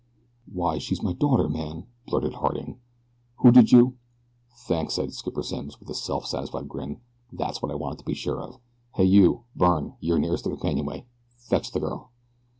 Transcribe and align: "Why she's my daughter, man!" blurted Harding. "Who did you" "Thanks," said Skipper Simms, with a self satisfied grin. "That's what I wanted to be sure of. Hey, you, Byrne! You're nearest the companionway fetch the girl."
"Why 0.51 0.79
she's 0.79 1.03
my 1.03 1.13
daughter, 1.13 1.47
man!" 1.47 1.85
blurted 2.07 2.33
Harding. 2.33 2.79
"Who 3.35 3.51
did 3.51 3.71
you" 3.71 3.97
"Thanks," 4.67 4.95
said 4.95 5.13
Skipper 5.13 5.43
Simms, 5.43 5.79
with 5.79 5.91
a 5.91 5.93
self 5.93 6.25
satisfied 6.25 6.67
grin. 6.67 7.01
"That's 7.31 7.61
what 7.61 7.71
I 7.71 7.75
wanted 7.75 7.99
to 7.99 8.05
be 8.05 8.15
sure 8.15 8.41
of. 8.41 8.59
Hey, 8.95 9.03
you, 9.05 9.43
Byrne! 9.55 9.93
You're 9.99 10.17
nearest 10.17 10.45
the 10.45 10.49
companionway 10.49 11.05
fetch 11.37 11.69
the 11.71 11.79
girl." 11.81 12.09